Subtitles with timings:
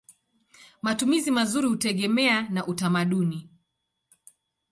[0.81, 3.49] Matumizi mazuri hutegemea na utamaduni.